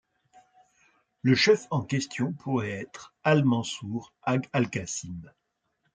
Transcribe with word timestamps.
Le 1.21 1.35
chef 1.35 1.67
en 1.69 1.83
question 1.83 2.33
pourrait 2.33 2.71
être 2.71 3.13
Al-Mansour 3.23 4.11
Ag 4.23 4.49
Alkassim. 4.51 5.21